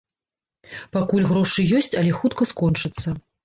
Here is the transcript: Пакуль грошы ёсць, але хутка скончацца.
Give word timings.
Пакуль 0.97 1.29
грошы 1.33 1.67
ёсць, 1.83 1.93
але 2.03 2.19
хутка 2.23 2.51
скончацца. 2.57 3.19